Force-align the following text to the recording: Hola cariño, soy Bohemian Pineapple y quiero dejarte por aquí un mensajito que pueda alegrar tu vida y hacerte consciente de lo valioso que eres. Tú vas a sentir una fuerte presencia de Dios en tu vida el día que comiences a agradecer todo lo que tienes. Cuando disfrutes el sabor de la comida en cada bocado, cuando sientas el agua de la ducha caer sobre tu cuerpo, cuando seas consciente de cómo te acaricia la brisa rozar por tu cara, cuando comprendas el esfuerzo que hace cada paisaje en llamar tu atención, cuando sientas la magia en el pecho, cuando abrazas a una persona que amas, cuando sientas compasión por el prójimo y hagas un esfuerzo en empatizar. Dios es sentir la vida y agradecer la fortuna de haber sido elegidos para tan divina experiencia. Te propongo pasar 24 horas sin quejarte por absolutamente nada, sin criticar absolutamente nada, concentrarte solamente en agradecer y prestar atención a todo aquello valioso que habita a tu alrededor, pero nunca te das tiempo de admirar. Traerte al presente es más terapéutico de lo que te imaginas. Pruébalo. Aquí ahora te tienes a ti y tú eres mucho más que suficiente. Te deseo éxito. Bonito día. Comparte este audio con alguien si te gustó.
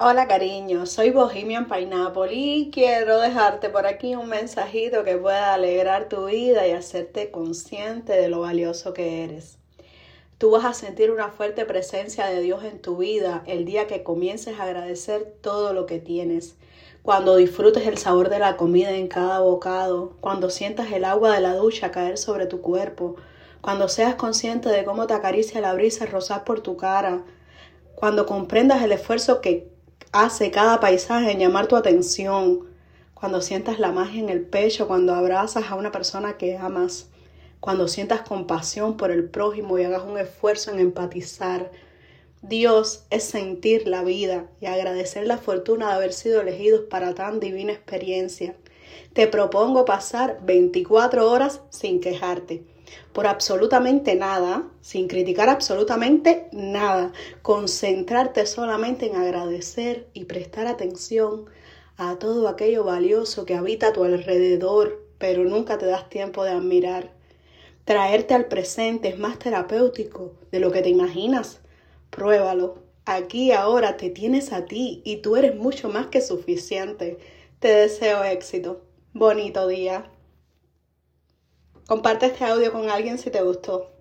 Hola 0.00 0.28
cariño, 0.28 0.86
soy 0.86 1.10
Bohemian 1.10 1.66
Pineapple 1.66 2.32
y 2.32 2.70
quiero 2.70 3.18
dejarte 3.18 3.68
por 3.68 3.84
aquí 3.84 4.14
un 4.14 4.28
mensajito 4.28 5.02
que 5.02 5.16
pueda 5.16 5.54
alegrar 5.54 6.08
tu 6.08 6.26
vida 6.26 6.68
y 6.68 6.70
hacerte 6.70 7.32
consciente 7.32 8.12
de 8.12 8.28
lo 8.28 8.38
valioso 8.38 8.94
que 8.94 9.24
eres. 9.24 9.58
Tú 10.38 10.52
vas 10.52 10.64
a 10.64 10.72
sentir 10.72 11.10
una 11.10 11.30
fuerte 11.30 11.64
presencia 11.64 12.26
de 12.26 12.40
Dios 12.40 12.62
en 12.62 12.80
tu 12.80 12.98
vida 12.98 13.42
el 13.46 13.64
día 13.64 13.88
que 13.88 14.04
comiences 14.04 14.60
a 14.60 14.66
agradecer 14.66 15.34
todo 15.40 15.72
lo 15.72 15.86
que 15.86 15.98
tienes. 15.98 16.54
Cuando 17.02 17.34
disfrutes 17.34 17.84
el 17.84 17.98
sabor 17.98 18.28
de 18.28 18.38
la 18.38 18.56
comida 18.56 18.92
en 18.92 19.08
cada 19.08 19.40
bocado, 19.40 20.12
cuando 20.20 20.48
sientas 20.48 20.92
el 20.92 21.04
agua 21.04 21.34
de 21.34 21.40
la 21.40 21.56
ducha 21.56 21.90
caer 21.90 22.18
sobre 22.18 22.46
tu 22.46 22.60
cuerpo, 22.60 23.16
cuando 23.60 23.88
seas 23.88 24.14
consciente 24.14 24.68
de 24.68 24.84
cómo 24.84 25.08
te 25.08 25.14
acaricia 25.14 25.60
la 25.60 25.74
brisa 25.74 26.06
rozar 26.06 26.44
por 26.44 26.60
tu 26.60 26.76
cara, 26.76 27.24
cuando 27.96 28.26
comprendas 28.26 28.80
el 28.84 28.92
esfuerzo 28.92 29.40
que 29.40 29.76
hace 30.12 30.50
cada 30.50 30.80
paisaje 30.80 31.30
en 31.30 31.38
llamar 31.38 31.66
tu 31.66 31.76
atención, 31.76 32.66
cuando 33.14 33.40
sientas 33.40 33.78
la 33.78 33.92
magia 33.92 34.20
en 34.20 34.28
el 34.28 34.42
pecho, 34.42 34.86
cuando 34.86 35.14
abrazas 35.14 35.70
a 35.70 35.74
una 35.74 35.90
persona 35.90 36.36
que 36.36 36.56
amas, 36.56 37.08
cuando 37.60 37.88
sientas 37.88 38.22
compasión 38.22 38.96
por 38.96 39.10
el 39.10 39.28
prójimo 39.28 39.78
y 39.78 39.84
hagas 39.84 40.04
un 40.04 40.18
esfuerzo 40.18 40.70
en 40.70 40.78
empatizar. 40.78 41.72
Dios 42.42 43.04
es 43.10 43.24
sentir 43.24 43.88
la 43.88 44.04
vida 44.04 44.46
y 44.60 44.66
agradecer 44.66 45.26
la 45.26 45.38
fortuna 45.38 45.88
de 45.88 45.94
haber 45.94 46.12
sido 46.12 46.40
elegidos 46.40 46.82
para 46.88 47.14
tan 47.14 47.40
divina 47.40 47.72
experiencia. 47.72 48.54
Te 49.12 49.26
propongo 49.26 49.84
pasar 49.84 50.38
24 50.44 51.28
horas 51.28 51.60
sin 51.70 52.00
quejarte 52.00 52.62
por 53.12 53.26
absolutamente 53.26 54.14
nada, 54.14 54.64
sin 54.80 55.08
criticar 55.08 55.48
absolutamente 55.48 56.48
nada, 56.52 57.12
concentrarte 57.42 58.46
solamente 58.46 59.06
en 59.06 59.16
agradecer 59.16 60.08
y 60.12 60.24
prestar 60.24 60.66
atención 60.66 61.46
a 61.96 62.16
todo 62.18 62.48
aquello 62.48 62.84
valioso 62.84 63.44
que 63.44 63.54
habita 63.54 63.88
a 63.88 63.92
tu 63.92 64.04
alrededor, 64.04 65.04
pero 65.18 65.44
nunca 65.44 65.78
te 65.78 65.86
das 65.86 66.08
tiempo 66.08 66.44
de 66.44 66.50
admirar. 66.50 67.10
Traerte 67.84 68.34
al 68.34 68.46
presente 68.46 69.08
es 69.08 69.18
más 69.18 69.38
terapéutico 69.38 70.34
de 70.52 70.60
lo 70.60 70.70
que 70.70 70.82
te 70.82 70.90
imaginas. 70.90 71.60
Pruébalo. 72.10 72.82
Aquí 73.06 73.52
ahora 73.52 73.96
te 73.96 74.10
tienes 74.10 74.52
a 74.52 74.66
ti 74.66 75.00
y 75.04 75.16
tú 75.22 75.36
eres 75.36 75.56
mucho 75.56 75.88
más 75.88 76.08
que 76.08 76.20
suficiente. 76.20 77.16
Te 77.58 77.68
deseo 77.68 78.22
éxito. 78.22 78.82
Bonito 79.14 79.66
día. 79.66 80.10
Comparte 81.88 82.26
este 82.26 82.44
audio 82.44 82.70
con 82.70 82.90
alguien 82.90 83.16
si 83.16 83.30
te 83.30 83.40
gustó. 83.40 83.97